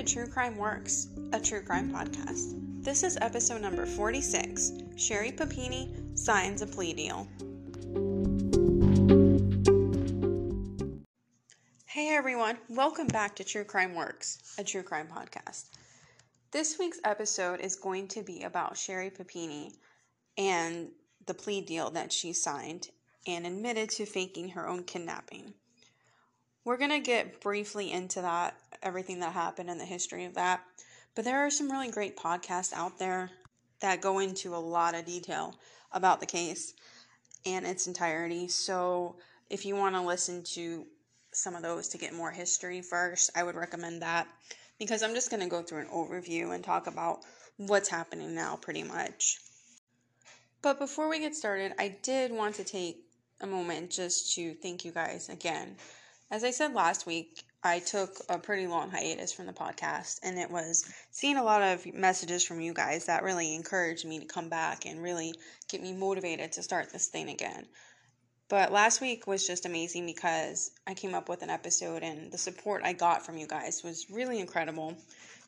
[0.00, 2.54] to True Crime Works, a true crime podcast.
[2.82, 7.28] This is episode number 46 Sherri Papini signs a plea deal.
[11.84, 15.66] Hey everyone, welcome back to True Crime Works, a true crime podcast.
[16.50, 19.74] This week's episode is going to be about Sherri Papini
[20.38, 20.88] and
[21.26, 22.88] the plea deal that she signed
[23.26, 25.52] and admitted to faking her own kidnapping.
[26.64, 30.60] We're going to get briefly into that, everything that happened and the history of that.
[31.14, 33.30] But there are some really great podcasts out there
[33.80, 35.56] that go into a lot of detail
[35.92, 36.74] about the case
[37.46, 38.46] and its entirety.
[38.48, 39.16] So
[39.48, 40.86] if you want to listen to
[41.32, 44.28] some of those to get more history first, I would recommend that
[44.78, 47.20] because I'm just going to go through an overview and talk about
[47.56, 49.38] what's happening now pretty much.
[50.62, 53.06] But before we get started, I did want to take
[53.40, 55.76] a moment just to thank you guys again
[56.30, 60.38] as I said last week, I took a pretty long hiatus from the podcast, and
[60.38, 64.26] it was seeing a lot of messages from you guys that really encouraged me to
[64.26, 65.34] come back and really
[65.68, 67.66] get me motivated to start this thing again.
[68.48, 72.38] But last week was just amazing because I came up with an episode, and the
[72.38, 74.96] support I got from you guys was really incredible.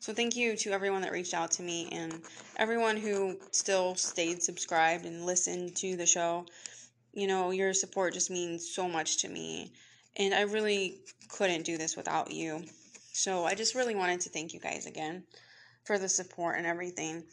[0.01, 2.21] So, thank you to everyone that reached out to me and
[2.57, 6.45] everyone who still stayed subscribed and listened to the show.
[7.13, 9.71] You know, your support just means so much to me
[10.17, 12.63] and I really couldn't do this without you.
[13.13, 15.23] So I just really wanted to thank you guys again
[15.83, 17.23] for the support and everything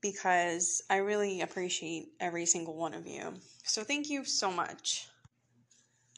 [0.00, 3.34] because I really appreciate every single one of you.
[3.64, 5.08] So thank you so much.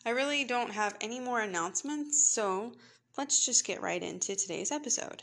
[0.04, 2.72] I really don't have any more announcements, so
[3.16, 5.22] let's just get right into today's episode.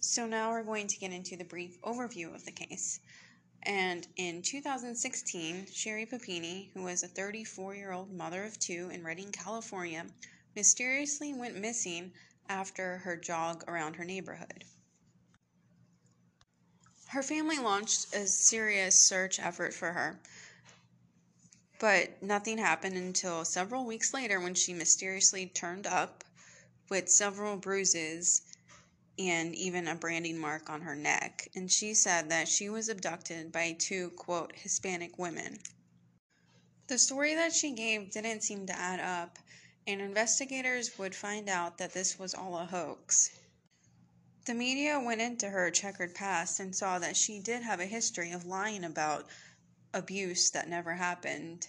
[0.00, 3.00] So now we're going to get into the brief overview of the case.
[3.62, 9.04] And in 2016, Sherri Papini, who was a 34 year old mother of two in
[9.04, 10.06] Redding, California,
[10.56, 12.12] mysteriously went missing
[12.48, 14.64] after her jog around her neighborhood.
[17.08, 20.20] Her family launched a serious search effort for her,
[21.78, 26.24] but nothing happened until several weeks later when she mysteriously turned up
[26.88, 28.42] with several bruises
[29.20, 31.46] and even a branding mark on her neck.
[31.54, 35.58] And she said that she was abducted by two, quote, Hispanic women.
[36.86, 39.38] The story that she gave didn't seem to add up,
[39.86, 43.30] and investigators would find out that this was all a hoax.
[44.46, 48.32] The media went into her checkered past and saw that she did have a history
[48.32, 49.28] of lying about
[49.92, 51.68] abuse that never happened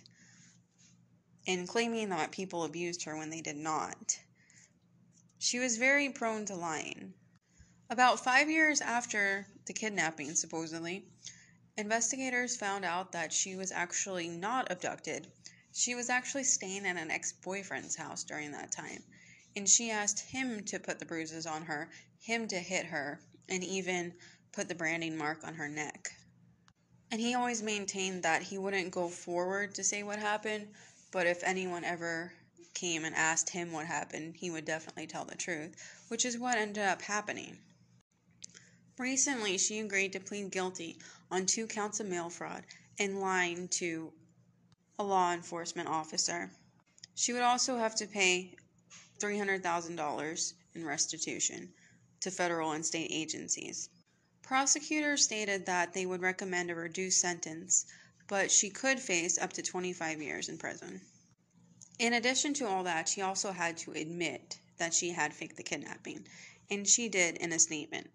[1.45, 4.17] and claiming that people abused her when they did not.
[5.37, 7.13] She was very prone to lying.
[7.91, 11.03] About five years after the kidnapping, supposedly,
[11.75, 15.27] investigators found out that she was actually not abducted.
[15.73, 19.03] She was actually staying at an ex boyfriend's house during that time.
[19.57, 23.19] And she asked him to put the bruises on her, him to hit her,
[23.49, 24.13] and even
[24.53, 26.13] put the branding mark on her neck.
[27.11, 30.69] And he always maintained that he wouldn't go forward to say what happened,
[31.11, 32.31] but if anyone ever
[32.73, 35.75] came and asked him what happened, he would definitely tell the truth,
[36.07, 37.59] which is what ended up happening.
[39.01, 40.99] Recently, she agreed to plead guilty
[41.31, 42.63] on two counts of mail fraud
[42.99, 44.13] and lying to
[44.99, 46.51] a law enforcement officer.
[47.15, 48.55] She would also have to pay
[49.17, 51.73] $300,000 in restitution
[52.19, 53.89] to federal and state agencies.
[54.43, 57.87] Prosecutors stated that they would recommend a reduced sentence,
[58.27, 61.01] but she could face up to 25 years in prison.
[61.97, 65.63] In addition to all that, she also had to admit that she had faked the
[65.63, 66.27] kidnapping,
[66.69, 68.11] and she did in a statement.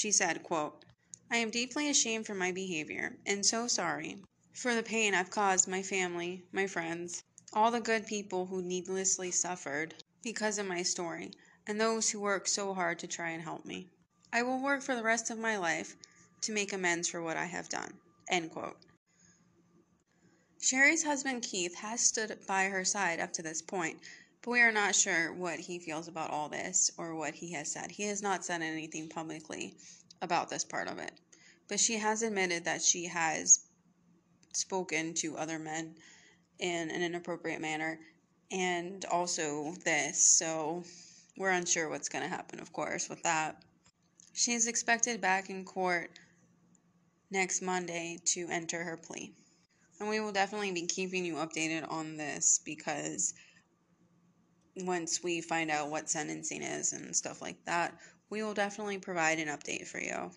[0.00, 0.84] She said, quote,
[1.28, 4.22] I am deeply ashamed for my behavior and so sorry
[4.52, 9.32] for the pain I've caused my family, my friends, all the good people who needlessly
[9.32, 11.32] suffered because of my story,
[11.66, 13.90] and those who worked so hard to try and help me.
[14.32, 15.96] I will work for the rest of my life
[16.42, 17.98] to make amends for what I have done.
[18.28, 18.78] End quote.
[20.60, 23.98] Sherri's husband Keith has stood by her side up to this point,
[24.42, 27.72] but we are not sure what he feels about all this or what he has
[27.72, 27.90] said.
[27.90, 29.74] He has not said anything publicly
[30.22, 31.12] about this part of it.
[31.68, 33.60] But she has admitted that she has
[34.52, 35.94] spoken to other men
[36.58, 37.98] in an inappropriate manner
[38.50, 40.24] and also this.
[40.24, 40.82] So
[41.36, 43.62] we're unsure what's going to happen, of course, with that.
[44.32, 46.10] She is expected back in court
[47.30, 49.32] next Monday to enter her plea.
[50.00, 53.34] And we will definitely be keeping you updated on this because
[54.86, 57.98] once we find out what sentencing is and stuff like that,
[58.30, 60.30] we will definitely provide an update for you.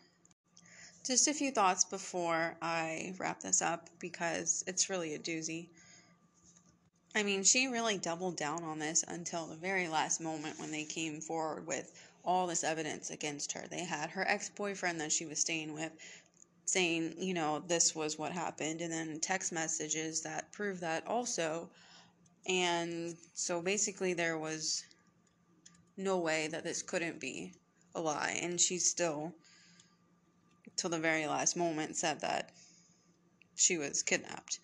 [1.05, 5.67] Just a few thoughts before I wrap this up because it's really a doozy.
[7.15, 10.85] I mean, she really doubled down on this until the very last moment when they
[10.85, 11.91] came forward with
[12.23, 13.65] all this evidence against her.
[13.69, 15.91] They had her ex boyfriend that she was staying with
[16.65, 21.69] saying, you know, this was what happened, and then text messages that prove that also.
[22.47, 24.83] And so basically, there was
[25.97, 27.53] no way that this couldn't be
[27.95, 28.39] a lie.
[28.41, 29.33] And she still,
[30.75, 32.51] till the very last moment, said that
[33.55, 34.59] she was kidnapped.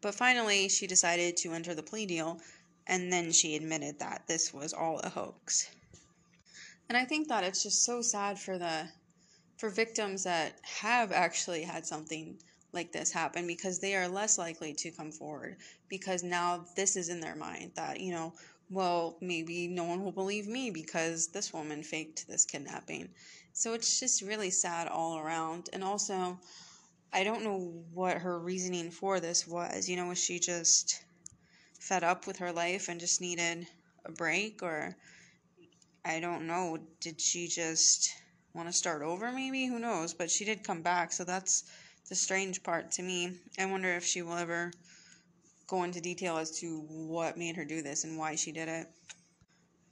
[0.00, 2.40] But finally, she decided to enter the plea deal,
[2.86, 5.68] and then she admitted that this was all a hoax.
[6.88, 8.88] And I think that it's just so sad for the
[9.58, 12.38] for victims that have actually had something
[12.78, 15.56] like this happen because they are less likely to come forward
[15.88, 18.32] because now this is in their mind that, you know,
[18.70, 23.08] well, maybe no one will believe me because this woman faked this kidnapping.
[23.52, 25.70] So it's just really sad all around.
[25.72, 26.38] And also,
[27.12, 29.88] I don't know what her reasoning for this was.
[29.88, 31.02] You know, was she just
[31.80, 33.66] fed up with her life and just needed
[34.04, 34.62] a break?
[34.62, 34.94] Or
[36.04, 36.78] I don't know.
[37.00, 38.14] Did she just
[38.54, 39.66] want to start over, maybe?
[39.66, 40.14] Who knows?
[40.14, 41.64] But she did come back, so that's
[42.08, 43.32] the strange part to me.
[43.58, 44.72] I wonder if she will ever
[45.66, 48.86] go into detail as to what made her do this and why she did it.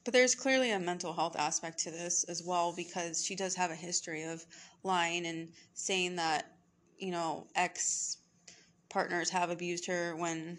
[0.05, 3.71] But there's clearly a mental health aspect to this as well because she does have
[3.71, 4.45] a history of
[4.83, 6.53] lying and saying that,
[6.99, 8.19] you know, ex
[8.89, 10.59] partners have abused her when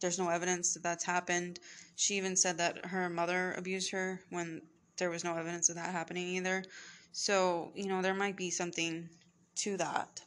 [0.00, 1.60] there's no evidence that that's happened.
[1.96, 4.62] She even said that her mother abused her when
[4.96, 6.64] there was no evidence of that happening either.
[7.12, 9.08] So, you know, there might be something
[9.56, 10.20] to that.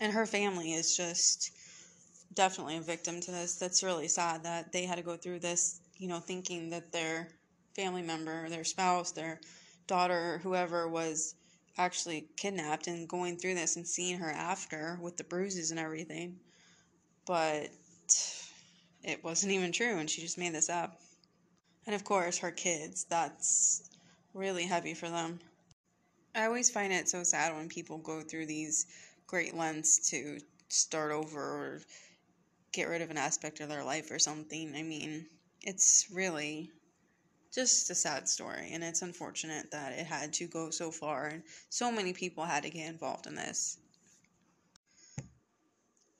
[0.00, 1.52] And her family is just
[2.32, 3.56] definitely a victim to this.
[3.56, 7.28] That's really sad that they had to go through this, you know, thinking that their
[7.76, 9.40] family member, their spouse, their
[9.86, 11.34] daughter, whoever was
[11.76, 16.36] actually kidnapped and going through this and seeing her after with the bruises and everything.
[17.26, 17.68] But
[19.02, 21.00] it wasn't even true and she just made this up.
[21.86, 23.88] And of course, her kids, that's
[24.34, 25.40] really heavy for them.
[26.34, 28.86] I always find it so sad when people go through these
[29.30, 31.80] great lengths to start over or
[32.72, 34.74] get rid of an aspect of their life or something.
[34.74, 35.26] I mean,
[35.62, 36.68] it's really
[37.54, 41.42] just a sad story, and it's unfortunate that it had to go so far and
[41.68, 43.78] so many people had to get involved in this.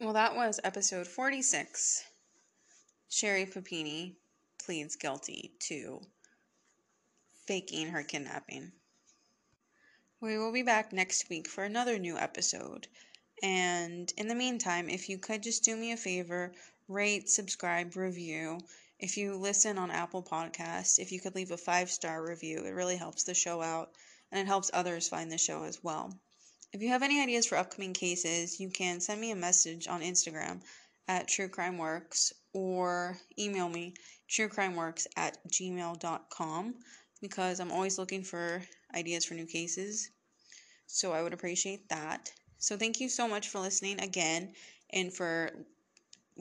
[0.01, 2.05] Well, that was episode 46.
[3.09, 4.17] Sherri Papini
[4.65, 6.01] pleads guilty to
[7.47, 8.71] faking her kidnapping.
[10.23, 12.89] We will be back next week for another new episode.
[13.43, 16.53] And in the meantime, if you could just do me a favor,
[16.89, 18.61] rate, subscribe, review.
[18.99, 22.75] If you listen on Apple Podcasts, if you could leave a five star review, it
[22.75, 23.93] really helps the show out
[24.31, 26.15] and it helps others find the show as well.
[26.75, 30.03] If you have any ideas for upcoming cases, you can send me a message on
[30.03, 30.61] Instagram
[31.09, 31.49] at True
[32.53, 33.95] or email me
[34.29, 36.75] truecrimeworks at gmail.com
[37.23, 38.63] because I'm always looking for
[38.95, 40.11] ideas for new cases.
[40.87, 42.33] So I would appreciate that.
[42.59, 44.53] So thank you so much for listening again
[44.93, 45.51] and for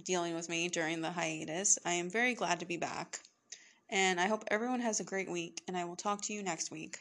[0.03, 1.77] dealing with me during the hiatus.
[1.85, 3.19] I am very glad to be back.
[3.89, 6.71] And I hope everyone has a great week, and I will talk to you next
[6.71, 6.99] week.